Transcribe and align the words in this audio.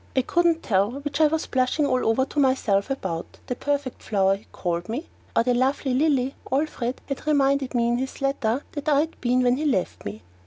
I 0.15 0.23
couldn't 0.23 0.63
tell 0.63 0.89
which 0.93 1.21
I 1.21 1.27
was 1.27 1.45
blushing 1.45 1.85
all 1.85 2.25
to 2.25 2.39
myself 2.39 2.89
about, 2.89 3.37
the 3.45 3.55
"perfect 3.55 4.01
flower" 4.01 4.33
he 4.35 4.41
had 4.41 4.51
called 4.51 4.89
me, 4.89 5.07
or 5.35 5.43
the 5.43 5.53
"lovely 5.53 5.93
lily" 5.93 6.33
Alfred 6.51 6.99
had 7.07 7.27
reminded 7.27 7.75
me 7.75 7.87
in 7.89 7.99
his 7.99 8.19
letter 8.19 8.63
that 8.71 8.89
I 8.89 9.01
had 9.01 9.21
been 9.21 9.43
when 9.43 9.57
he 9.57 9.65
left 9.65 10.03
me. 10.03 10.23